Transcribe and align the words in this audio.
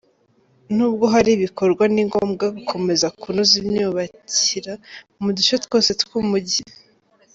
N’ubwo 0.75 1.05
hari 1.13 1.29
ibikorwa, 1.33 1.83
ni 1.93 2.01
ngombwa 2.07 2.45
gukomeza 2.57 3.07
kunoza 3.19 3.53
imyubakira 3.61 4.73
mu 5.21 5.29
duce 5.37 5.55
twose 5.65 5.89
tw’umujyi. 6.01 6.63